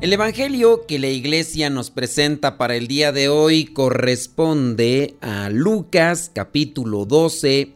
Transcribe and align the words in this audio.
El 0.00 0.14
Evangelio 0.14 0.86
que 0.86 0.98
la 0.98 1.08
iglesia 1.08 1.68
nos 1.68 1.90
presenta 1.90 2.56
para 2.56 2.74
el 2.74 2.86
día 2.86 3.12
de 3.12 3.28
hoy 3.28 3.66
corresponde 3.66 5.14
a 5.20 5.50
Lucas 5.50 6.30
capítulo 6.32 7.04
12 7.04 7.74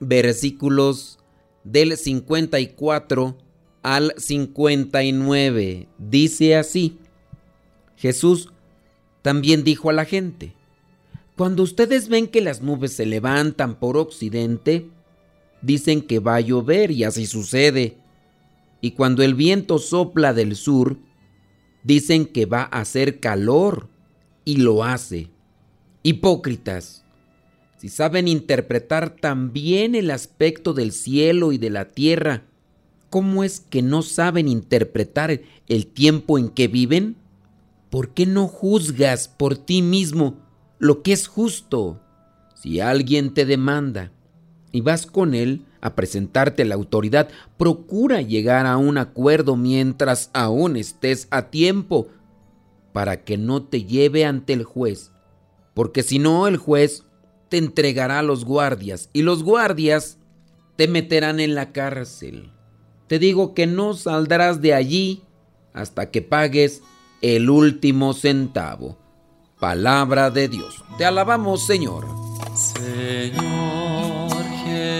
versículos 0.00 1.18
del 1.64 1.98
54 1.98 3.36
al 3.82 4.14
59. 4.16 5.86
Dice 5.98 6.56
así, 6.56 6.96
Jesús 7.98 8.48
también 9.20 9.62
dijo 9.62 9.90
a 9.90 9.92
la 9.92 10.06
gente, 10.06 10.54
cuando 11.36 11.62
ustedes 11.62 12.08
ven 12.08 12.26
que 12.26 12.40
las 12.40 12.62
nubes 12.62 12.94
se 12.94 13.04
levantan 13.04 13.78
por 13.78 13.98
occidente, 13.98 14.88
dicen 15.60 16.00
que 16.00 16.20
va 16.20 16.36
a 16.36 16.40
llover 16.40 16.90
y 16.90 17.04
así 17.04 17.26
sucede. 17.26 17.98
Y 18.80 18.92
cuando 18.92 19.22
el 19.22 19.34
viento 19.34 19.78
sopla 19.78 20.32
del 20.32 20.56
sur, 20.56 20.96
Dicen 21.86 22.26
que 22.26 22.46
va 22.46 22.62
a 22.62 22.80
hacer 22.80 23.20
calor 23.20 23.88
y 24.44 24.56
lo 24.56 24.82
hace. 24.82 25.30
Hipócritas, 26.02 27.04
si 27.76 27.88
saben 27.88 28.26
interpretar 28.26 29.10
tan 29.10 29.52
bien 29.52 29.94
el 29.94 30.10
aspecto 30.10 30.74
del 30.74 30.90
cielo 30.90 31.52
y 31.52 31.58
de 31.58 31.70
la 31.70 31.84
tierra, 31.92 32.42
¿cómo 33.08 33.44
es 33.44 33.60
que 33.60 33.82
no 33.82 34.02
saben 34.02 34.48
interpretar 34.48 35.42
el 35.68 35.86
tiempo 35.86 36.38
en 36.38 36.48
que 36.48 36.66
viven? 36.66 37.14
¿Por 37.88 38.14
qué 38.14 38.26
no 38.26 38.48
juzgas 38.48 39.28
por 39.28 39.56
ti 39.56 39.80
mismo 39.80 40.40
lo 40.80 41.04
que 41.04 41.12
es 41.12 41.28
justo? 41.28 42.00
Si 42.56 42.80
alguien 42.80 43.32
te 43.32 43.46
demanda 43.46 44.10
y 44.76 44.80
vas 44.82 45.06
con 45.06 45.34
él, 45.34 45.64
a 45.80 45.94
presentarte 45.94 46.64
la 46.64 46.74
autoridad, 46.74 47.28
procura 47.56 48.20
llegar 48.20 48.66
a 48.66 48.76
un 48.76 48.98
acuerdo 48.98 49.56
mientras 49.56 50.30
aún 50.34 50.76
estés 50.76 51.28
a 51.30 51.50
tiempo, 51.50 52.08
para 52.92 53.24
que 53.24 53.38
no 53.38 53.62
te 53.62 53.84
lleve 53.84 54.24
ante 54.24 54.52
el 54.52 54.64
juez, 54.64 55.12
porque 55.74 56.02
si 56.02 56.18
no 56.18 56.46
el 56.46 56.56
juez 56.56 57.04
te 57.48 57.58
entregará 57.58 58.18
a 58.18 58.22
los 58.22 58.44
guardias 58.44 59.10
y 59.12 59.22
los 59.22 59.42
guardias 59.42 60.18
te 60.76 60.88
meterán 60.88 61.40
en 61.40 61.54
la 61.54 61.72
cárcel. 61.72 62.52
Te 63.06 63.18
digo 63.18 63.54
que 63.54 63.66
no 63.66 63.94
saldrás 63.94 64.60
de 64.60 64.74
allí 64.74 65.22
hasta 65.72 66.10
que 66.10 66.22
pagues 66.22 66.82
el 67.22 67.48
último 67.50 68.12
centavo. 68.14 68.98
Palabra 69.60 70.30
de 70.30 70.48
Dios. 70.48 70.82
Te 70.98 71.04
alabamos, 71.04 71.66
Señor. 71.66 72.06
Señor 72.54 73.95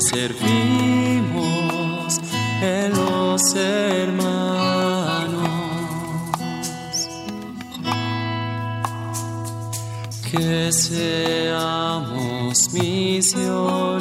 servimos 0.00 1.44
en 2.60 2.92
los 2.92 3.54
hermanos. 3.54 4.34
Que 10.30 10.72
seamos 10.72 11.92
misioneros 12.72 14.00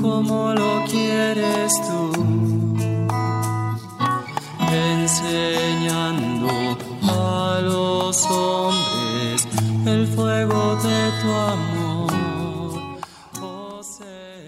como 0.00 0.54
lo 0.54 0.84
quieres 0.90 1.72
tú, 1.86 2.12
enseñando 4.72 6.48
a 7.02 7.60
los 7.62 8.26
hombres 8.26 8.71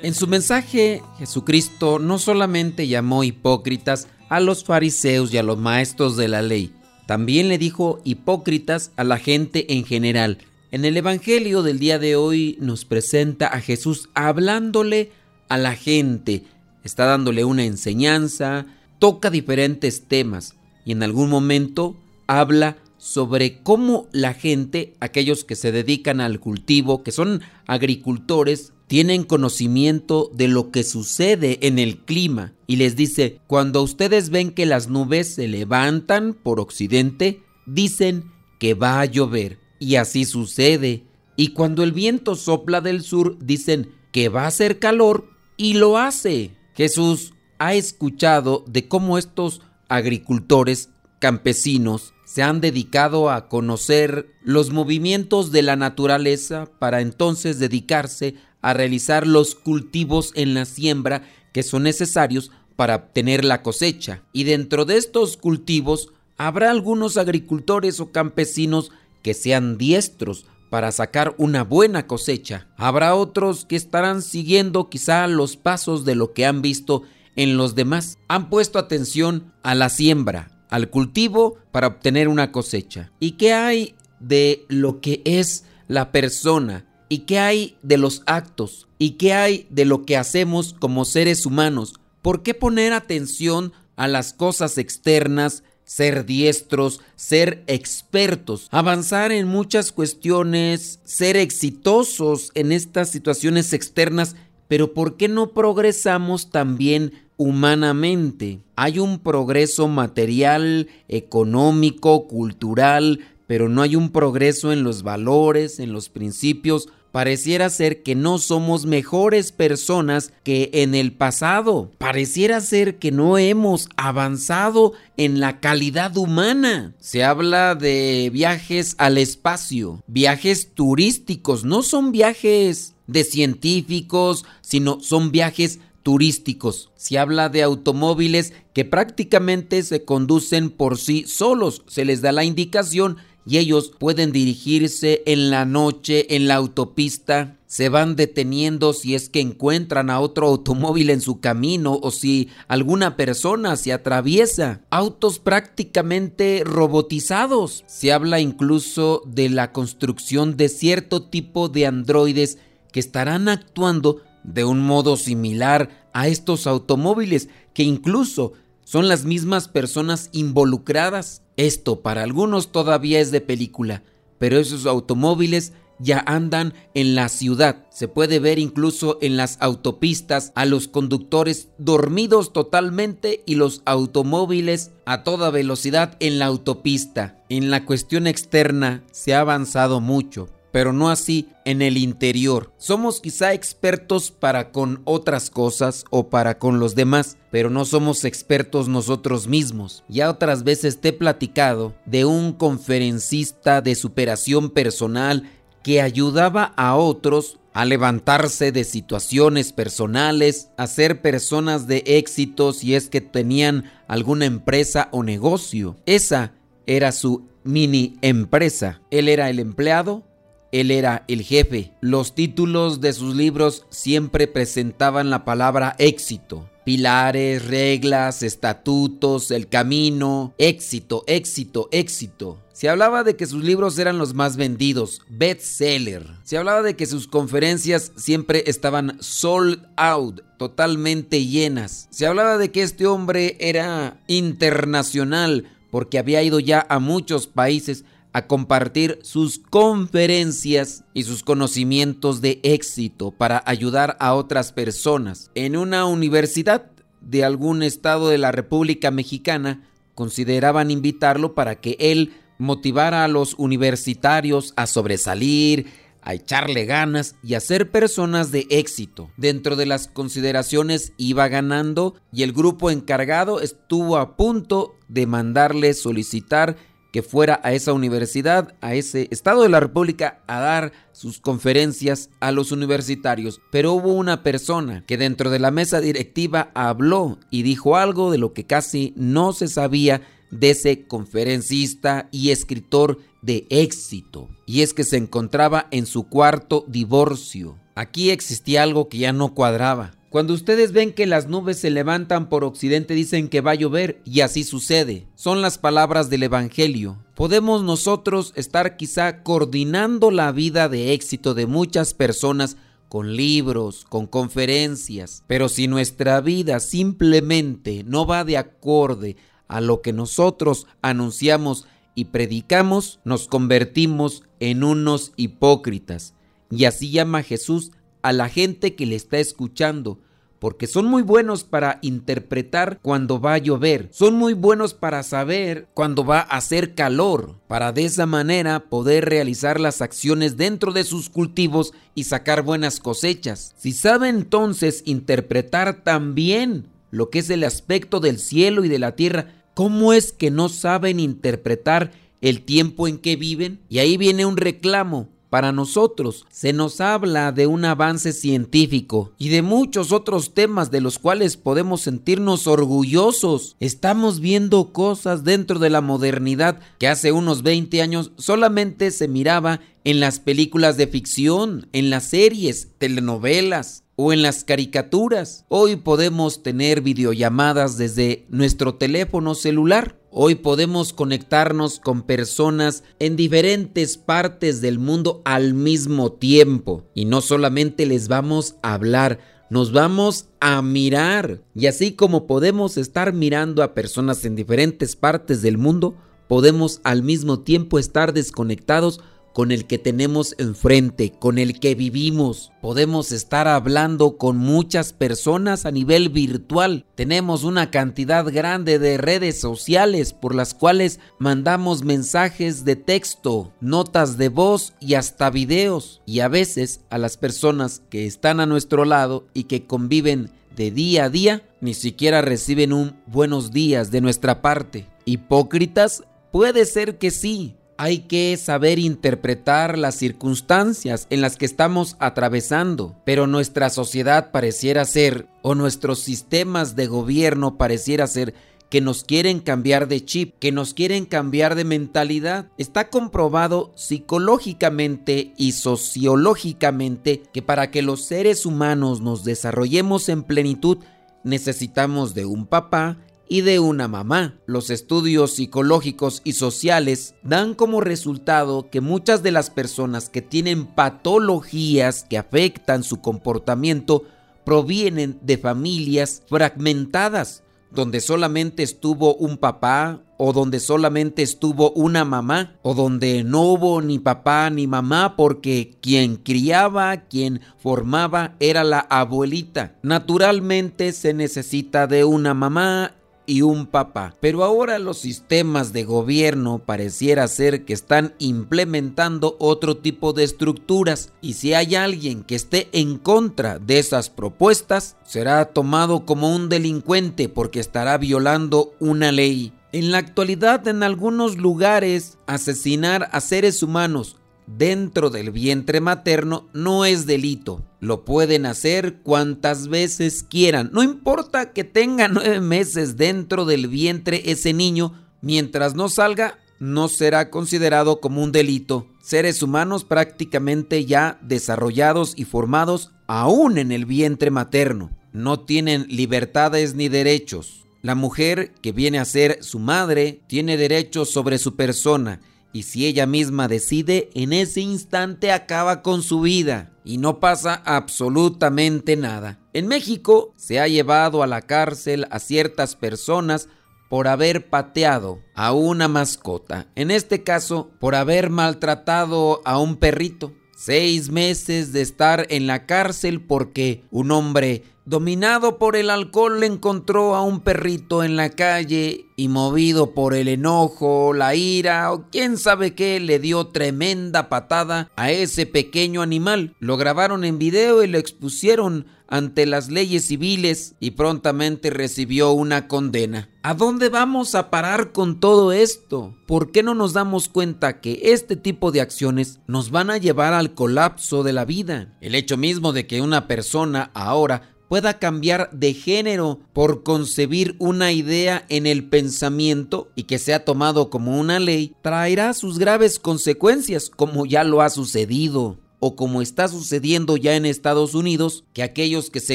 en 0.05 0.13
su 0.13 0.27
mensaje, 0.27 1.03
Jesucristo 1.19 1.99
no 1.99 2.19
solamente 2.19 2.87
llamó 2.87 3.25
hipócritas 3.25 4.07
a 4.29 4.39
los 4.39 4.63
fariseos 4.63 5.33
y 5.33 5.39
a 5.39 5.43
los 5.43 5.57
maestros 5.57 6.19
de 6.19 6.29
la 6.29 6.43
ley, 6.43 6.75
también 7.07 7.49
le 7.49 7.57
dijo 7.57 8.03
hipócritas 8.05 8.93
a 8.97 9.05
la 9.05 9.17
gente 9.17 9.73
en 9.73 9.87
general. 9.87 10.39
En 10.73 10.85
el 10.85 10.99
Evangelio 10.99 11.63
del 11.63 11.79
día 11.79 11.99
de 11.99 12.17
hoy 12.17 12.59
nos 12.61 12.85
presenta 12.85 13.47
a 13.47 13.63
Jesús 13.63 14.11
hablándole 14.13 15.11
a 15.49 15.57
la 15.57 15.75
gente, 15.75 16.45
está 16.83 17.07
dándole 17.07 17.47
una 17.47 17.65
enseñanza, 17.65 18.67
toca 18.99 19.31
diferentes 19.31 20.07
temas 20.07 20.55
y 20.85 20.93
en 20.93 21.03
algún 21.03 21.31
momento 21.31 21.97
habla 22.27 22.77
sobre 22.99 23.63
cómo 23.63 24.07
la 24.13 24.35
gente, 24.35 24.97
aquellos 25.01 25.45
que 25.45 25.57
se 25.57 25.73
dedican 25.73 26.21
al 26.21 26.41
cultivo, 26.41 27.03
que 27.03 27.13
son 27.13 27.41
agricultores, 27.67 28.74
tienen 28.87 29.25
conocimiento 29.25 30.31
de 30.35 30.49
lo 30.49 30.71
que 30.71 30.85
sucede 30.85 31.59
en 31.63 31.79
el 31.79 31.99
clima 31.99 32.53
y 32.67 32.77
les 32.77 32.97
dice, 32.97 33.41
cuando 33.47 33.83
ustedes 33.83 34.31
ven 34.31 34.51
que 34.51 34.67
las 34.67 34.89
nubes 34.89 35.35
se 35.35 35.49
levantan 35.49 36.35
por 36.35 36.61
occidente, 36.61 37.43
dicen 37.67 38.25
que 38.59 38.75
va 38.75 39.01
a 39.01 39.05
llover 39.05 39.59
y 39.79 39.97
así 39.97 40.25
sucede. 40.25 41.05
Y 41.37 41.49
cuando 41.49 41.83
el 41.83 41.93
viento 41.93 42.37
sopla 42.37 42.81
del 42.81 43.03
sur, 43.03 43.39
dicen 43.41 43.91
que 44.13 44.29
va 44.29 44.45
a 44.45 44.49
hacer 44.49 44.79
calor 44.79 45.29
y 45.57 45.75
lo 45.75 45.99
hace. 45.99 46.53
Jesús 46.75 47.35
ha 47.59 47.75
escuchado 47.75 48.65
de 48.67 48.89
cómo 48.89 49.19
estos 49.19 49.61
agricultores 49.89 50.91
campesinos 51.19 52.15
se 52.25 52.43
han 52.43 52.61
dedicado 52.61 53.31
a 53.31 53.49
conocer 53.49 54.29
los 54.43 54.71
movimientos 54.71 55.53
de 55.53 55.63
la 55.63 55.77
naturaleza 55.77 56.69
para 56.79 57.01
entonces 57.01 57.59
dedicarse 57.59 58.35
a 58.65 58.73
realizar 58.73 59.27
los 59.27 59.55
cultivos 59.55 60.33
en 60.35 60.55
la 60.55 60.65
siembra 60.65 61.23
que 61.53 61.63
son 61.63 61.83
necesarios 61.83 62.51
para 62.77 62.97
obtener 62.97 63.45
la 63.45 63.63
cosecha. 63.63 64.23
Y 64.33 64.45
dentro 64.45 64.87
de 64.87 64.97
estos 64.97 65.37
cultivos 65.37 66.09
habrá 66.39 66.71
algunos 66.71 67.19
agricultores 67.19 68.01
o 68.01 68.11
campesinos 68.11 68.91
que 69.23 69.35
sean 69.35 69.77
diestros 69.77 70.47
para 70.71 70.93
sacar 70.93 71.35
una 71.37 71.63
buena 71.63 72.07
cosecha. 72.07 72.67
Habrá 72.79 73.15
otros 73.15 73.67
que 73.67 73.77
estarán 73.77 74.23
siguiendo 74.23 74.89
quizá 74.89 75.27
los 75.27 75.59
pasos 75.59 76.07
de 76.07 76.15
lo 76.15 76.33
que 76.33 76.47
han 76.47 76.63
visto 76.63 77.03
en 77.37 77.59
los 77.59 77.75
demás. 77.75 78.17
Han 78.29 78.49
puesto 78.49 78.79
atención 78.79 79.53
a 79.63 79.75
la 79.75 79.91
siembra, 79.91 80.65
al 80.71 80.89
cultivo 80.89 81.59
para 81.71 81.89
obtener 81.89 82.29
una 82.29 82.51
cosecha. 82.51 83.13
¿Y 83.21 83.33
qué 83.33 83.53
hay 83.53 83.95
de 84.21 84.65
lo 84.69 85.03
que 85.03 85.21
es 85.27 85.67
la 85.87 86.13
persona? 86.13 86.87
¿Y 87.09 87.19
qué 87.21 87.39
hay 87.39 87.77
de 87.83 87.99
los 87.99 88.23
actos? 88.27 88.89
¿Y 88.99 89.13
qué 89.13 89.35
hay 89.35 89.67
de 89.71 89.85
lo 89.85 90.05
que 90.05 90.17
hacemos 90.17 90.75
como 90.79 91.05
seres 91.05 91.47
humanos? 91.47 91.95
¿Por 92.23 92.43
qué 92.43 92.55
poner 92.55 92.93
atención 92.93 93.73
a 93.97 94.09
las 94.09 94.33
cosas 94.33 94.79
externas, 94.79 95.63
ser 95.85 96.25
diestros, 96.25 97.01
ser 97.17 97.63
expertos, 97.67 98.69
avanzar 98.71 99.31
en 99.33 99.47
muchas 99.47 99.93
cuestiones, 99.93 101.01
ser 101.05 101.37
exitosos 101.37 102.51
en 102.55 102.73
estas 102.73 103.11
situaciones 103.11 103.73
externas? 103.73 104.37
Pero 104.69 104.95
¿por 104.95 105.17
qué 105.17 105.29
no 105.29 105.51
progresamos 105.51 106.51
también 106.51 107.13
humanamente? 107.37 108.61
Hay 108.77 108.99
un 108.99 109.19
progreso 109.19 109.87
material, 109.89 110.89
económico, 111.09 112.27
cultural, 112.27 113.21
pero 113.47 113.69
no 113.69 113.83
hay 113.83 113.97
un 113.97 114.11
progreso 114.11 114.73
en 114.73 114.83
los 114.83 115.03
valores, 115.03 115.81
en 115.81 115.93
los 115.93 116.09
principios, 116.09 116.89
pareciera 117.15 117.71
ser 117.71 118.03
que 118.03 118.17
no 118.17 118.39
somos 118.39 118.87
mejores 118.87 119.53
personas 119.53 120.33
que 120.43 120.71
en 120.73 120.97
el 120.97 121.13
pasado. 121.13 121.93
Pareciera 121.99 122.61
ser 122.61 122.99
que 122.99 123.13
no 123.13 123.39
hemos 123.39 123.89
avanzado 123.97 124.95
en 125.17 125.39
la 125.39 125.61
calidad 125.61 126.17
humana. 126.17 126.93
Se 126.99 127.23
habla 127.23 127.77
de 127.77 128.31
viajes 128.33 128.97
al 128.99 129.19
espacio, 129.19 130.03
viajes 130.09 130.75
turísticos, 130.75 131.65
no 131.65 131.83
son 131.83 132.11
viajes 132.11 132.95
de 133.07 133.23
científicos, 133.23 134.45
sino 134.61 134.99
son 134.99 135.31
viajes 135.31 135.79
turísticos. 136.03 136.91
Se 136.97 137.19
habla 137.19 137.49
de 137.49 137.63
automóviles 137.63 138.53
que 138.73 138.85
prácticamente 138.85 139.83
se 139.85 140.05
conducen 140.05 140.71
por 140.71 140.99
sí 140.99 141.25
solos. 141.29 141.83
Se 141.87 142.05
les 142.05 142.23
da 142.23 142.33
la 142.33 142.45
indicación 142.45 143.19
y 143.47 143.59
ellos 143.59 143.93
pueden 143.99 144.33
dirigirse 144.33 145.23
en 145.27 145.51
la 145.51 145.65
noche 145.65 146.35
en 146.35 146.49
la 146.49 146.55
autopista, 146.57 147.57
se 147.67 147.89
van 147.89 148.15
deteniendo 148.15 148.93
si 148.93 149.17
es 149.17 149.29
que 149.29 149.41
encuentran 149.41 150.09
a 150.09 150.21
otro 150.21 150.47
automóvil 150.47 151.11
en 151.11 151.21
su 151.21 151.41
camino 151.41 151.99
o 152.01 152.13
si 152.13 152.49
alguna 152.69 153.17
persona 153.17 153.75
se 153.75 153.93
atraviesa. 153.93 154.83
Autos 154.91 155.41
prácticamente 155.41 156.63
robotizados. 156.65 157.83
Se 157.89 158.13
habla 158.13 158.39
incluso 158.39 159.23
de 159.27 159.49
la 159.51 159.73
construcción 159.73 160.57
de 160.57 160.69
cierto 160.69 161.25
tipo 161.25 161.69
de 161.69 161.87
androides 161.87 162.59
que 162.93 163.01
estarán 163.01 163.49
actuando 163.49 164.23
de 164.45 164.65
un 164.65 164.79
modo 164.81 165.17
similar 165.17 166.09
a 166.13 166.29
estos 166.29 166.69
automóviles 166.69 167.49
que 167.73 167.83
incluso 167.83 168.53
son 168.85 169.09
las 169.09 169.25
mismas 169.25 169.67
personas 169.67 170.29
involucradas. 170.33 171.43
Esto 171.57 172.01
para 172.01 172.23
algunos 172.23 172.73
todavía 172.73 173.21
es 173.21 173.31
de 173.31 173.41
película, 173.41 174.03
pero 174.39 174.59
esos 174.59 174.87
automóviles 174.87 175.73
ya 175.99 176.23
andan 176.27 176.75
en 176.95 177.15
la 177.15 177.29
ciudad. 177.29 177.87
Se 177.91 178.09
puede 178.09 178.39
ver 178.39 178.59
incluso 178.59 179.19
en 179.21 179.37
las 179.37 179.59
autopistas 179.61 180.53
a 180.55 180.65
los 180.65 180.89
conductores 180.89 181.69
dormidos 181.79 182.53
totalmente 182.53 183.43
y 183.47 183.55
los 183.55 183.83
automóviles 183.85 184.91
a 185.07 185.23
toda 185.23 185.51
velocidad 185.51 186.17
en 186.21 186.39
la 186.39 186.47
autopista. 186.47 187.45
En 187.49 187.71
la 187.71 187.85
cuestión 187.85 188.27
externa 188.27 189.05
se 189.13 189.35
ha 189.35 189.41
avanzado 189.41 190.01
mucho, 190.01 190.49
pero 190.75 190.93
no 190.93 191.09
así 191.09 191.47
en 191.65 191.83
el 191.83 191.97
interior. 191.97 192.73
Somos 192.79 193.21
quizá 193.21 193.53
expertos 193.53 194.33
para 194.33 194.73
con 194.73 195.03
otras 195.05 195.49
cosas 195.49 196.05
o 196.11 196.31
para 196.31 196.59
con 196.59 196.81
los 196.81 196.97
demás, 196.97 197.37
pero 197.53 197.71
no 197.71 197.85
somos 197.85 198.25
expertos 198.25 198.89
nosotros 198.89 199.47
mismos. 199.47 200.03
Ya 200.09 200.29
otras 200.29 200.65
veces 200.65 201.01
te 201.01 201.11
he 201.11 201.13
platicado 201.13 201.95
de 202.07 202.25
un 202.25 202.53
conferencista 202.53 203.83
de 203.83 203.95
superación 203.95 204.69
personal 204.69 205.49
que 205.85 206.03
ayudaba 206.03 206.73
a 206.77 206.97
otros 206.97 207.61
a 207.73 207.85
levantarse 207.85 208.73
de 208.73 208.83
situaciones 208.83 209.73
personales, 209.73 210.71
a 210.77 210.89
ser 210.89 211.23
personas 211.23 211.87
de 211.87 212.03
éxito 212.05 212.73
si 212.73 212.97
es 212.97 213.09
que 213.09 213.21
tenían 213.21 213.93
alguna 214.09 214.47
empresa 214.47 215.09
o 215.13 215.23
negocio. 215.23 215.95
Esa 216.05 216.51
era 216.85 217.13
su 217.13 217.47
mini 217.63 218.17
empresa. 218.23 219.01
Él 219.13 219.29
era 219.29 219.51
el 219.51 219.61
empleado 219.61 220.34
él 220.75 220.91
era 220.91 221.25
el 221.29 221.43
jefe. 221.43 221.93
Los 222.01 222.35
títulos 222.35 223.01
de 223.01 223.13
sus 223.13 223.37
libros 223.37 223.87
siempre 223.91 224.49
presentaban 224.49 225.31
la 225.31 225.45
palabra 225.45 225.95
éxito. 225.99 226.69
Pilares, 226.85 227.65
reglas, 227.67 228.43
estatutos, 228.43 229.51
el 229.51 229.69
camino, 229.69 230.53
éxito, 230.59 231.25
éxito, 231.27 231.89
éxito. 231.93 232.61
Se 232.73 232.89
hablaba 232.89 233.23
de 233.23 233.37
que 233.37 233.47
sus 233.47 233.63
libros 233.63 233.99
eran 233.99 234.19
los 234.19 234.35
más 234.35 234.57
vendidos, 234.57 235.23
bestseller. 235.29 236.27
Se 236.43 236.59
hablaba 236.59 236.83
de 236.83 236.97
que 236.97 237.07
sus 237.07 237.29
conferencias 237.29 238.11
siempre 238.17 238.65
estaban 238.67 239.17
sold 239.21 239.87
out, 239.97 240.41
totalmente 240.59 241.47
llenas. 241.47 242.09
Se 242.11 242.27
hablaba 242.27 242.59
de 242.59 242.73
que 242.73 242.83
este 242.83 243.07
hombre 243.07 243.57
era 243.61 244.21
internacional 244.27 245.71
porque 245.95 246.19
había 246.19 246.43
ido 246.43 246.59
ya 246.59 246.85
a 246.89 246.99
muchos 246.99 247.47
países 247.47 248.05
a 248.35 248.49
compartir 248.49 249.21
sus 249.23 249.59
conferencias 249.59 251.05
y 251.15 251.23
sus 251.23 251.45
conocimientos 251.45 252.41
de 252.41 252.59
éxito 252.65 253.31
para 253.31 253.63
ayudar 253.65 254.17
a 254.19 254.35
otras 254.35 254.73
personas. 254.73 255.53
En 255.55 255.77
una 255.77 256.05
universidad 256.05 256.91
de 257.21 257.45
algún 257.45 257.85
estado 257.85 258.29
de 258.29 258.39
la 258.39 258.51
República 258.51 259.13
Mexicana 259.13 259.89
consideraban 260.17 260.91
invitarlo 260.91 261.55
para 261.55 261.77
que 261.77 261.97
él 262.01 262.33
motivara 262.59 263.25
a 263.25 263.29
los 263.29 263.55
universitarios 263.55 264.75
a 264.77 264.89
sobresalir, 264.89 265.87
a 266.21 266.35
echarle 266.35 266.87
ganas 266.87 267.37
y 267.45 267.55
a 267.55 267.61
ser 267.61 267.93
personas 267.93 268.51
de 268.51 268.67
éxito. 268.69 269.31
Dentro 269.37 269.77
de 269.77 269.87
las 269.87 270.09
consideraciones 270.09 271.13
iba 271.19 271.47
ganando 271.47 272.17
y 272.33 272.43
el 272.43 272.53
grupo 272.53 272.91
encargado 272.91 273.61
estuvo 273.61 274.17
a 274.17 274.37
punto 274.37 274.97
de 275.07 275.27
mandarle 275.29 275.95
solicitar 275.95 276.77
que 277.15 277.23
fuera 277.23 277.61
a 277.63 277.73
esa 277.73 277.93
universidad, 277.93 278.75
a 278.81 278.97
ese 278.97 279.29
estado 279.31 279.63
de 279.63 279.69
la 279.69 279.79
República, 279.79 280.43
a 280.49 280.59
dar 280.59 280.93
sus 281.13 281.39
conferencias 281.39 282.29
a 282.41 282.51
los 282.51 282.73
universitarios. 282.73 283.61
Pero 283.71 283.93
hubo 283.93 284.15
una 284.15 284.43
persona 284.43 285.05
que 285.07 285.17
dentro 285.17 285.51
de 285.51 285.61
la 285.61 285.71
mesa 285.71 286.01
directiva 286.01 286.73
habló 286.75 287.39
y 287.51 287.63
dijo 287.63 287.97
algo 287.97 288.33
de 288.33 288.39
lo 288.39 288.53
que 288.53 288.67
casi 288.67 289.13
no 289.15 289.53
se 289.53 289.69
sabía 289.69 290.23
de 290.51 290.71
ese 290.71 291.07
conferencista 291.07 292.29
y 292.33 292.51
escritor 292.51 293.21
de 293.43 293.69
éxito. 293.71 294.49
Y 294.67 294.83
es 294.83 294.93
que 294.93 295.05
se 295.05 295.17
encontraba 295.17 295.87
en 295.93 296.07
su 296.07 296.25
cuarto 296.29 296.85
divorcio. 296.89 297.79
Aquí 297.95 298.31
existía 298.31 298.83
algo 298.83 299.09
que 299.09 299.19
ya 299.19 299.33
no 299.33 299.55
cuadraba. 299.55 300.17
Cuando 300.35 300.53
ustedes 300.53 300.91
ven 300.91 301.13
que 301.13 301.29
las 301.29 301.47
nubes 301.47 301.79
se 301.79 301.91
levantan 301.91 302.49
por 302.49 302.65
occidente 302.65 303.15
dicen 303.15 303.47
que 303.47 303.61
va 303.61 303.71
a 303.71 303.77
llover 303.77 304.21
y 304.25 304.41
así 304.41 304.65
sucede. 304.65 305.29
Son 305.37 305.63
las 305.63 305.79
palabras 305.79 306.29
del 306.29 306.43
Evangelio. 306.43 307.25
Podemos 307.37 307.85
nosotros 307.85 308.53
estar 308.57 308.97
quizá 308.97 309.45
coordinando 309.45 310.33
la 310.33 310.51
vida 310.51 310.89
de 310.89 311.13
éxito 311.13 311.55
de 311.55 311.67
muchas 311.67 312.15
personas 312.15 312.77
con 313.09 313.37
libros, 313.37 314.05
con 314.09 314.27
conferencias, 314.27 315.45
pero 315.47 315.69
si 315.69 315.87
nuestra 315.87 316.41
vida 316.41 316.81
simplemente 316.81 318.03
no 318.05 318.27
va 318.27 318.43
de 318.43 318.59
acorde 318.59 319.37
a 319.69 319.81
lo 319.81 320.03
que 320.03 320.13
nosotros 320.13 320.89
anunciamos 321.01 321.87
y 322.17 322.25
predicamos, 322.25 323.21
nos 323.25 323.47
convertimos 323.47 324.43
en 324.59 324.83
unos 324.83 325.33
hipócritas. 325.37 326.35
Y 326.73 326.87
así 326.87 327.13
llama 327.13 327.45
Jesús 327.45 327.93
a 328.25 328.33
la 328.33 328.49
gente 328.49 328.95
que 328.95 329.05
le 329.05 329.17
está 329.17 329.37
escuchando, 329.37 330.19
porque 330.65 330.87
son 330.87 331.05
muy 331.05 331.21
buenos 331.21 331.63
para 331.63 331.99
interpretar 332.01 332.99
cuando 333.03 333.39
va 333.39 333.53
a 333.53 333.59
llover, 333.59 334.09
son 334.13 334.37
muy 334.37 334.55
buenos 334.55 334.95
para 334.95 335.23
saber 335.23 335.89
cuando 335.93 336.25
va 336.25 336.39
a 336.39 336.57
hacer 336.57 336.95
calor, 336.95 337.57
para 337.67 337.93
de 337.93 338.07
esa 338.07 338.25
manera 338.25 338.81
poder 338.89 339.27
realizar 339.27 339.79
las 339.79 340.01
acciones 340.01 340.57
dentro 340.57 340.95
de 340.95 341.05
sus 341.05 341.29
cultivos 341.29 341.93
y 342.15 342.25
sacar 342.25 342.63
buenas 342.63 342.99
cosechas. 342.99 343.75
Si 343.77 343.93
sabe 343.93 344.31
entonces 344.31 345.03
interpretar 345.05 346.03
también 346.03 346.87
lo 347.11 347.29
que 347.29 347.41
es 347.41 347.51
el 347.51 347.63
aspecto 347.63 348.19
del 348.19 348.39
cielo 348.39 348.87
y 348.87 348.89
de 348.89 348.99
la 348.99 349.17
tierra, 349.17 349.49
¿cómo 349.75 350.15
es 350.15 350.33
que 350.33 350.51
no 350.51 350.71
saben 350.71 351.21
interpretar 351.21 352.13
el 352.41 352.63
tiempo 352.63 353.07
en 353.07 353.19
que 353.19 353.37
viven? 353.37 353.81
Y 353.91 353.99
ahí 353.99 354.17
viene 354.17 354.47
un 354.47 354.57
reclamo 354.57 355.29
para 355.55 355.71
nosotros. 355.71 356.47
Se 356.51 356.73
nos 356.73 357.01
habla 357.01 357.53
de 357.53 357.69
un 357.69 357.85
avance 357.85 358.33
científico 358.33 359.35
y 359.39 359.51
de 359.51 359.63
muchos 359.63 360.11
otros 360.11 360.53
temas 360.53 360.91
de 360.91 361.01
los 361.01 361.21
cuales 361.21 361.57
podemos 361.57 362.01
sentirnos 362.01 362.67
orgullosos. 362.67 363.77
Estamos 363.79 364.41
viendo 364.41 364.93
cosas 364.93 365.45
dentro 365.45 365.79
de 365.79 365.91
la 365.91 366.01
modernidad 366.01 366.81
que 366.99 367.07
hace 367.07 367.31
unos 367.31 367.63
20 367.63 368.03
años 368.03 368.33
solamente 368.37 369.13
se 369.13 369.29
miraba 369.29 369.79
en 370.03 370.19
las 370.19 370.41
películas 370.41 370.97
de 370.97 371.07
ficción, 371.07 371.87
en 371.93 372.11
las 372.11 372.25
series, 372.25 372.89
telenovelas 372.99 374.03
o 374.17 374.33
en 374.33 374.43
las 374.43 374.65
caricaturas. 374.65 375.67
Hoy 375.69 375.95
podemos 375.95 376.65
tener 376.65 377.01
videollamadas 377.01 377.97
desde 377.97 378.45
nuestro 378.49 378.97
teléfono 378.97 379.55
celular. 379.55 380.19
Hoy 380.37 380.57
podemos 380.57 381.13
conectarnos 381.13 382.01
con 382.01 382.23
personas 382.23 383.05
en 383.21 383.37
diferentes 383.37 384.17
partes 384.19 384.81
del 384.81 384.99
mundo 384.99 385.41
al 385.45 385.75
mismo 385.75 386.33
tiempo. 386.33 387.05
Y 387.15 387.25
no 387.25 387.41
solamente 387.41 388.05
les 388.05 388.27
vamos 388.27 388.75
a 388.83 388.95
hablar, 388.95 389.39
nos 389.71 389.93
vamos 389.93 390.49
a 390.59 390.83
mirar. 390.83 391.63
Y 391.77 391.87
así 391.87 392.15
como 392.15 392.49
podemos 392.49 392.97
estar 392.97 393.33
mirando 393.33 393.85
a 393.85 393.95
personas 393.95 394.45
en 394.45 394.57
diferentes 394.57 395.15
partes 395.15 395.63
del 395.63 395.79
mundo, 395.79 396.17
podemos 396.49 397.01
al 397.05 397.23
mismo 397.23 397.61
tiempo 397.61 398.01
estar 398.01 398.33
desconectados 398.33 399.21
con 399.55 399.71
el 399.71 399.87
que 399.87 399.99
tenemos 399.99 400.57
enfrente, 400.59 401.31
con 401.31 401.59
el 401.59 401.79
que 401.79 401.95
vivimos. 401.95 402.73
Podemos 402.83 403.31
estar 403.33 403.69
hablando 403.69 404.37
con 404.37 404.59
muchas 404.59 405.13
personas 405.13 405.87
a 405.87 405.93
nivel 405.93 406.29
virtual. 406.29 407.07
Tenemos 407.15 407.63
una 407.63 407.91
cantidad 407.93 408.45
grande 408.53 408.99
de 408.99 409.17
redes 409.17 409.61
sociales 409.61 410.33
por 410.33 410.57
las 410.57 410.75
cuales 410.75 411.21
mandamos 411.39 412.03
mensajes 412.03 412.85
de 412.85 412.97
texto, 412.97 413.73
notas 413.81 414.37
de 414.37 414.49
voz 414.49 414.93
y 415.01 415.15
hasta 415.15 415.51
videos. 415.51 416.21
Y 416.27 416.41
a 416.41 416.49
veces 416.49 417.01
a 417.09 417.17
las 417.17 417.37
personas 417.37 418.03
que 418.11 418.27
están 418.27 418.59
a 418.59 418.67
nuestro 418.67 419.05
lado 419.05 419.47
y 419.55 419.65
que 419.65 419.87
conviven 419.87 420.51
de 420.75 420.91
día 420.91 421.27
a 421.27 421.31
día, 421.31 421.63
ni 421.81 421.95
siquiera 421.95 422.43
reciben 422.43 422.93
un 422.93 423.17
buenos 423.27 423.71
días 423.71 424.11
de 424.11 424.21
nuestra 424.21 424.63
parte. 424.63 425.07
Hipócritas, 425.25 426.25
puede 426.51 426.85
ser 426.87 427.19
que 427.19 427.31
sí, 427.31 427.77
hay 427.97 428.21
que 428.21 428.57
saber 428.57 428.99
interpretar 428.99 429.99
las 429.99 430.17
circunstancias 430.17 431.27
en 431.31 431.41
las 431.41 431.57
que 431.57 431.65
estamos 431.65 432.17
atravesando, 432.19 433.15
pero 433.25 433.47
nuestra 433.47 433.91
sociedad 433.91 434.51
pareciera 434.51 435.05
ser, 435.05 435.47
o 435.63 435.75
nuestros 435.75 436.19
sistemas 436.19 436.97
de 436.97 437.07
gobierno 437.07 437.77
pareciera 437.77 438.27
ser, 438.27 438.55
que 438.91 439.01
nos 439.01 439.25
quieren 439.25 439.61
cambiar 439.61 440.07
de 440.07 440.25
chip, 440.25 440.55
que 440.61 440.71
nos 440.71 440.95
quieren 440.95 441.25
cambiar 441.25 441.75
de 441.75 441.85
mentalidad. 441.85 442.67
Está 442.79 443.11
comprobado 443.11 443.93
psicológicamente 443.97 445.53
y 445.57 445.73
sociológicamente 445.73 447.43
que 447.53 447.61
para 447.61 447.91
que 447.91 448.03
los 448.03 448.25
seres 448.25 448.67
humanos 448.67 449.21
nos 449.21 449.43
desarrollemos 449.43 450.29
en 450.29 450.45
plenitud, 450.45 450.99
necesitamos 451.43 452.35
de 452.35 452.47
un 452.47 452.67
papá 452.67 453.19
y 453.49 453.61
de 453.61 453.79
una 453.79 454.09
mamá. 454.09 454.59
Los 454.67 454.91
estudios 454.91 455.55
psicológicos 455.55 456.41
y 456.45 456.53
sociales 456.53 457.35
dan 457.43 457.75
como 457.75 458.01
resultado 458.01 458.91
que 458.91 459.01
muchas 459.01 459.43
de 459.43 459.53
las 459.53 459.71
personas 459.71 460.29
que 460.29 460.43
tienen 460.43 460.87
patologías 460.87 462.25
que 462.29 462.39
afectan 462.39 463.03
su 463.03 463.21
comportamiento 463.21 464.25
provienen 464.65 465.39
de 465.43 465.59
familias 465.59 466.43
fragmentadas, 466.49 467.63
donde 467.91 468.21
solamente 468.21 468.83
estuvo 468.83 469.35
un 469.37 469.57
papá 469.59 470.21
o 470.37 470.53
donde 470.53 470.81
solamente 470.81 471.43
estuvo 471.43 471.93
una 471.93 472.25
mamá 472.25 472.77
o 472.83 472.95
donde 472.95 473.45
no 473.45 473.63
hubo 473.63 474.03
ni 474.03 474.19
papá 474.19 474.69
ni 474.71 474.87
mamá 474.87 475.37
porque 475.37 475.97
quien 476.01 476.37
criaba, 476.37 477.17
quien 477.29 477.61
formaba 477.79 478.57
era 478.59 478.83
la 478.83 478.99
abuelita. 478.99 479.95
Naturalmente 480.03 481.13
se 481.13 481.35
necesita 481.35 482.07
de 482.07 482.25
una 482.25 482.53
mamá 482.53 483.15
y 483.47 483.63
un 483.63 483.87
papá. 483.87 484.35
Pero 484.41 484.65
ahora 484.65 484.99
los 484.99 485.19
sistemas 485.19 485.93
de 485.93 486.05
gobierno 486.05 486.79
pareciera 486.79 487.47
ser 487.49 487.85
que 487.85 487.93
están 487.93 488.35
implementando 488.39 489.57
otro 489.59 489.97
tipo 489.97 490.33
de 490.33 490.45
estructuras 490.45 491.33
y 491.41 491.55
si 491.55 491.75
hay 491.75 491.95
alguien 491.95 492.45
que 492.45 492.55
esté 492.55 492.89
en 492.93 493.19
contra 493.19 493.79
de 493.79 493.99
esas 493.99 494.31
propuestas, 494.31 495.17
será 495.25 495.65
tomado 495.67 496.25
como 496.25 496.55
un 496.55 496.69
delincuente 496.69 497.49
porque 497.49 497.81
estará 497.81 498.19
violando 498.19 498.93
una 499.01 499.33
ley. 499.33 499.73
En 499.93 500.11
la 500.11 500.19
actualidad 500.19 500.89
en 500.89 501.03
algunos 501.03 501.57
lugares 501.57 502.39
asesinar 502.47 503.29
a 503.33 503.41
seres 503.41 503.83
humanos 503.83 504.37
dentro 504.67 505.31
del 505.31 505.51
vientre 505.51 506.01
materno 506.01 506.69
no 506.73 507.05
es 507.05 507.27
delito. 507.27 507.83
Lo 508.01 508.25
pueden 508.25 508.67
hacer 508.67 509.21
cuantas 509.23 509.89
veces 509.89 510.43
quieran. 510.43 510.91
No 510.93 511.03
importa 511.03 511.73
que 511.73 511.85
tenga 511.85 512.29
nueve 512.29 512.61
meses 512.61 513.17
dentro 513.17 513.65
del 513.65 513.89
vientre 513.89 514.43
ese 514.51 514.73
niño, 514.73 515.27
mientras 515.41 515.95
no 515.95 516.09
salga, 516.09 516.59
no 516.79 517.09
será 517.09 517.51
considerado 517.51 518.21
como 518.21 518.43
un 518.43 518.53
delito. 518.53 519.07
Seres 519.23 519.63
humanos 519.63 520.05
prácticamente 520.05 521.05
ya 521.07 521.39
desarrollados 521.43 522.35
y 522.37 522.45
formados 522.45 523.13
aún 523.27 523.79
en 523.79 523.93
el 523.93 524.05
vientre 524.05 524.51
materno. 524.51 525.11
No 525.33 525.61
tienen 525.61 526.07
libertades 526.09 526.95
ni 526.95 527.09
derechos. 527.09 527.87
La 528.03 528.15
mujer 528.15 528.75
que 528.83 528.93
viene 528.93 529.19
a 529.19 529.25
ser 529.25 529.63
su 529.63 529.79
madre 529.79 530.43
tiene 530.47 530.77
derechos 530.77 531.31
sobre 531.31 531.57
su 531.57 531.75
persona 531.75 532.41
y 532.75 532.83
si 532.83 533.07
ella 533.07 533.25
misma 533.25 533.69
decide, 533.69 534.31
en 534.35 534.53
ese 534.53 534.81
instante 534.81 535.53
acaba 535.53 536.03
con 536.03 536.25
su 536.25 536.41
vida 536.41 536.91
y 537.05 537.19
no 537.19 537.39
pasa 537.39 537.81
absolutamente 537.87 539.15
nada. 539.15 539.61
En 539.73 539.87
México 539.87 540.53
se 540.57 540.81
ha 540.81 540.89
llevado 540.89 541.45
a 541.45 541.47
la 541.47 541.63
cárcel 541.63 542.27
a 542.31 542.41
ciertas 542.41 542.97
personas 542.97 543.69
por 544.11 544.27
haber 544.27 544.69
pateado 544.71 545.41
a 545.55 545.73
una 545.73 546.09
mascota, 546.09 546.89
en 546.97 547.13
este 547.13 547.45
caso 547.45 547.93
por 548.01 548.17
haber 548.17 548.51
maltratado 548.51 549.63
a 549.65 549.79
un 549.79 549.97
perrito. 549.97 550.53
Seis 550.77 551.31
meses 551.31 551.93
de 551.93 552.03
estar 552.03 552.47
en 552.51 552.67
la 552.67 552.87
cárcel 552.87 553.41
porque 553.41 554.03
un 554.11 554.33
hombre 554.33 554.83
dominado 555.05 555.79
por 555.79 555.97
el 555.97 556.11
alcohol 556.11 556.63
encontró 556.63 557.35
a 557.35 557.43
un 557.43 557.61
perrito 557.61 558.23
en 558.23 558.37
la 558.37 558.51
calle 558.51 559.27
y 559.37 559.49
movido 559.49 560.15
por 560.15 560.35
el 560.35 560.49
enojo, 560.49 561.33
la 561.33 561.55
ira 561.55 562.13
o 562.13 562.31
quién 562.31 562.57
sabe 562.57 562.95
qué, 562.95 563.21
le 563.21 563.39
dio 563.39 563.67
tremenda 563.69 564.49
patada 564.49 565.11
a 565.17 565.31
ese 565.31 565.67
pequeño 565.67 566.23
animal. 566.23 566.75
Lo 566.79 566.97
grabaron 566.97 567.45
en 567.45 567.59
video 567.59 568.03
y 568.03 568.07
lo 568.07 568.19
expusieron 568.19 569.07
ante 569.27 569.67
las 569.67 569.91
leyes 569.91 570.27
civiles 570.27 570.95
y 571.01 571.13
prontamente 571.13 571.91
recibió 571.91 572.53
una 572.53 572.89
condena. 572.89 573.49
¿A 573.63 573.75
dónde 573.75 574.09
vamos 574.09 574.55
a 574.55 574.71
parar 574.71 575.13
con 575.13 575.41
todo 575.41 575.73
esto? 575.73 576.37
¿Por 576.47 576.71
qué 576.71 576.83
no 576.83 576.95
nos 576.95 577.15
damos 577.15 577.49
cuenta 577.49 578.01
que 578.01 578.21
este 578.25 578.57
tipo 578.57 578.93
de 578.93 579.01
acciones 579.01 579.61
nos 579.67 579.91
van 579.91 580.11
a 580.11 580.19
llevar 580.19 580.53
al 580.53 580.75
colapso 580.75 581.43
de 581.43 581.53
la 581.55 581.65
vida? 581.65 582.15
El 582.21 582.35
hecho 582.35 582.57
mismo 582.57 582.93
de 582.93 583.07
que 583.07 583.23
una 583.23 583.49
persona 583.49 584.11
ahora 584.15 584.74
pueda 584.89 585.19
cambiar 585.19 585.71
de 585.73 585.95
género 585.95 586.61
por 586.73 587.03
concebir 587.03 587.77
una 587.79 588.13
idea 588.13 588.65
en 588.69 588.87
el 588.87 589.09
pensamiento 589.09 590.11
y 590.15 590.25
que 590.25 590.39
sea 590.39 590.65
tomado 590.65 591.11
como 591.11 591.39
una 591.39 591.59
ley, 591.59 591.95
traerá 592.03 592.55
sus 592.55 592.79
graves 592.79 593.19
consecuencias, 593.19 594.11
como 594.11 594.47
ya 594.47 594.65
lo 594.65 594.83
ha 594.83 594.91
sucedido 594.91 595.79
o 596.01 596.17
como 596.17 596.43
está 596.43 596.69
sucediendo 596.69 597.37
ya 597.39 597.57
en 597.57 597.65
Estados 597.65 598.15
Unidos, 598.15 598.65
que 598.75 598.83
aquellos 598.83 599.31
que 599.31 599.41
se 599.41 599.55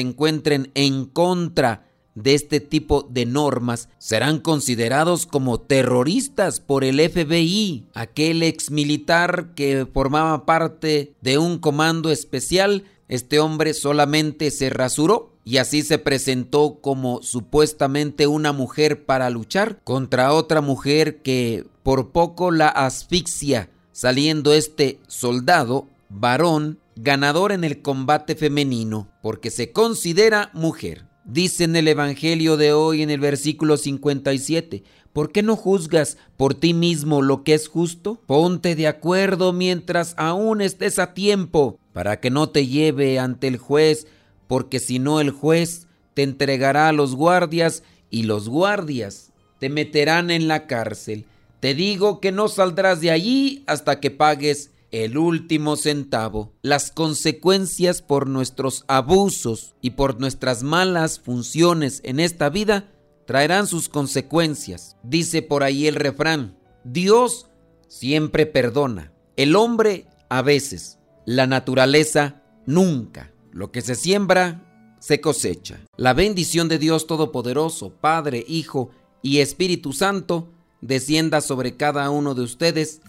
encuentren 0.00 0.72
en 0.74 1.04
contra 1.04 1.86
de 2.14 2.34
este 2.34 2.60
tipo 2.60 3.06
de 3.08 3.24
normas 3.26 3.88
serán 3.98 4.40
considerados 4.40 5.26
como 5.26 5.60
terroristas 5.60 6.60
por 6.60 6.84
el 6.84 6.98
FBI. 7.00 7.86
Aquel 7.94 8.42
ex 8.42 8.70
militar 8.70 9.54
que 9.54 9.86
formaba 9.92 10.44
parte 10.44 11.14
de 11.20 11.38
un 11.38 11.58
comando 11.58 12.10
especial 12.10 12.84
este 13.10 13.40
hombre 13.40 13.74
solamente 13.74 14.52
se 14.52 14.70
rasuró 14.70 15.32
y 15.44 15.56
así 15.56 15.82
se 15.82 15.98
presentó 15.98 16.78
como 16.80 17.22
supuestamente 17.22 18.28
una 18.28 18.52
mujer 18.52 19.04
para 19.04 19.28
luchar 19.30 19.80
contra 19.82 20.32
otra 20.32 20.60
mujer 20.60 21.20
que 21.20 21.66
por 21.82 22.12
poco 22.12 22.52
la 22.52 22.68
asfixia, 22.68 23.68
saliendo 23.90 24.54
este 24.54 25.00
soldado, 25.08 25.88
varón, 26.08 26.78
ganador 26.94 27.50
en 27.50 27.64
el 27.64 27.82
combate 27.82 28.36
femenino, 28.36 29.08
porque 29.22 29.50
se 29.50 29.72
considera 29.72 30.50
mujer. 30.52 31.04
Dice 31.24 31.64
en 31.64 31.74
el 31.74 31.88
Evangelio 31.88 32.56
de 32.56 32.72
hoy 32.72 33.02
en 33.02 33.10
el 33.10 33.18
versículo 33.18 33.76
57, 33.76 34.84
¿por 35.12 35.32
qué 35.32 35.42
no 35.42 35.56
juzgas 35.56 36.16
por 36.36 36.54
ti 36.54 36.74
mismo 36.74 37.22
lo 37.22 37.42
que 37.42 37.54
es 37.54 37.66
justo? 37.66 38.22
Ponte 38.26 38.76
de 38.76 38.86
acuerdo 38.86 39.52
mientras 39.52 40.14
aún 40.16 40.60
estés 40.60 41.00
a 41.00 41.12
tiempo, 41.12 41.79
para 41.92 42.20
que 42.20 42.30
no 42.30 42.48
te 42.48 42.66
lleve 42.66 43.18
ante 43.18 43.48
el 43.48 43.58
juez, 43.58 44.06
porque 44.46 44.80
si 44.80 44.98
no 44.98 45.20
el 45.20 45.30
juez 45.30 45.86
te 46.14 46.22
entregará 46.22 46.88
a 46.88 46.92
los 46.92 47.14
guardias 47.14 47.82
y 48.10 48.24
los 48.24 48.48
guardias 48.48 49.32
te 49.58 49.68
meterán 49.68 50.30
en 50.30 50.48
la 50.48 50.66
cárcel. 50.66 51.26
Te 51.60 51.74
digo 51.74 52.20
que 52.20 52.32
no 52.32 52.48
saldrás 52.48 53.00
de 53.00 53.10
allí 53.10 53.62
hasta 53.66 54.00
que 54.00 54.10
pagues 54.10 54.70
el 54.90 55.18
último 55.18 55.76
centavo. 55.76 56.52
Las 56.62 56.90
consecuencias 56.90 58.02
por 58.02 58.26
nuestros 58.26 58.84
abusos 58.88 59.74
y 59.80 59.90
por 59.90 60.18
nuestras 60.20 60.62
malas 60.62 61.20
funciones 61.20 62.00
en 62.04 62.18
esta 62.18 62.48
vida 62.48 62.88
traerán 63.26 63.66
sus 63.66 63.88
consecuencias. 63.88 64.96
Dice 65.02 65.42
por 65.42 65.62
ahí 65.62 65.86
el 65.86 65.94
refrán, 65.94 66.58
Dios 66.82 67.46
siempre 67.86 68.46
perdona, 68.46 69.12
el 69.36 69.54
hombre 69.54 70.06
a 70.28 70.42
veces, 70.42 70.98
la 71.30 71.46
naturaleza 71.46 72.42
nunca. 72.66 73.30
Lo 73.52 73.70
que 73.70 73.82
se 73.82 73.94
siembra, 73.94 74.96
se 74.98 75.20
cosecha. 75.20 75.78
La 75.96 76.12
bendición 76.12 76.68
de 76.68 76.76
Dios 76.78 77.06
Todopoderoso, 77.06 77.90
Padre, 77.90 78.44
Hijo 78.48 78.90
y 79.22 79.38
Espíritu 79.38 79.92
Santo, 79.92 80.48
descienda 80.80 81.40
sobre 81.40 81.76
cada 81.76 82.10
uno 82.10 82.34
de 82.34 82.42
ustedes 82.42 83.00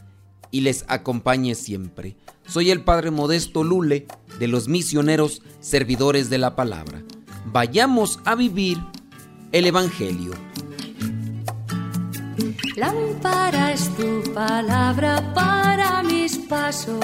y 0.52 0.62
les 0.62 0.86
acompañe 0.88 1.56
siempre. 1.56 2.16
Soy 2.48 2.70
el 2.70 2.84
Padre 2.84 3.10
Modesto 3.10 3.64
Lule 3.64 4.06
de 4.38 4.48
los 4.48 4.68
misioneros 4.68 5.42
servidores 5.60 6.30
de 6.30 6.38
la 6.38 6.56
palabra. 6.56 7.02
Vayamos 7.48 8.20
a 8.26 8.36
vivir 8.36 8.78
el 9.52 9.66
Evangelio. 9.66 10.34
Lámpara 12.76 13.74
es 13.74 13.90
tu 13.96 14.32
palabra 14.32 15.34
para 15.34 16.04
mis 16.04 16.38
pasos, 16.38 17.04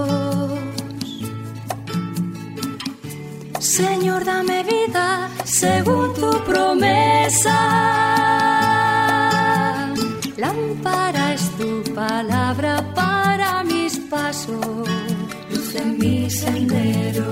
Señor, 3.71 4.25
dame 4.25 4.63
vida 4.63 5.29
según 5.45 6.13
tu 6.15 6.29
promesa. 6.43 7.57
Lámpara 10.35 11.33
es 11.35 11.49
tu 11.51 11.81
palabra 11.93 12.83
para 12.93 13.63
mis 13.63 13.97
pasos, 14.09 14.89
luz 15.49 15.75
en 15.75 15.97
mi 15.97 16.29
sendero. 16.29 17.27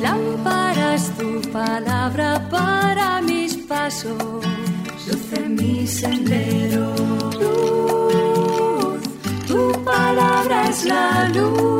Lámpara 0.00 0.94
es 0.94 1.10
tu 1.18 1.42
palabra 1.50 2.48
para 2.48 3.20
mis 3.20 3.56
pasos, 3.56 4.44
luz 5.08 5.32
en 5.42 5.56
mi 5.56 5.88
sendero. 5.88 6.94
Luz, 7.40 9.00
tu 9.48 9.72
palabra 9.82 10.68
es 10.68 10.84
la 10.84 11.28
luz. 11.34 11.79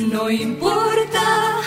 No 0.00 0.30
importa 0.30 1.58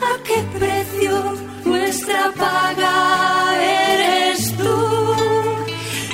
a 0.00 0.22
qué 0.24 0.42
precio, 0.58 1.34
nuestra 1.64 2.32
paga 2.36 3.56
eres 3.60 4.56
tú 4.56 5.14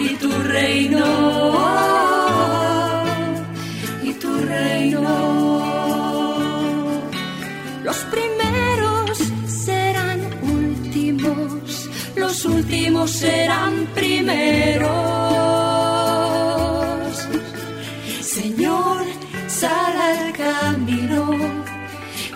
y 0.00 0.14
tu 0.16 0.30
reino, 0.30 1.06
y 4.02 4.12
tu 4.14 4.38
reino. 4.40 5.02
Los 7.84 7.96
primeros 8.14 9.18
serán 9.46 10.20
últimos, 10.42 11.88
los 12.16 12.44
últimos 12.44 13.10
serán 13.10 13.86
primeros. 13.94 14.97